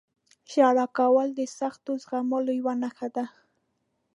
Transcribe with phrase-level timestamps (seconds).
[0.51, 3.25] •ژړا کول د سختیو زغملو یوه نښه ده.